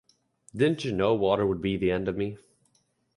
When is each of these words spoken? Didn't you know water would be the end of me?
Didn't 0.55 0.83
you 0.83 0.93
know 0.93 1.13
water 1.13 1.45
would 1.45 1.61
be 1.61 1.77
the 1.77 1.91
end 1.91 2.07
of 2.07 2.17
me? 2.17 2.39